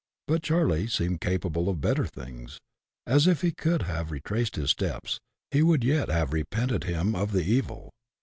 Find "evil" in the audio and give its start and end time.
7.43-7.91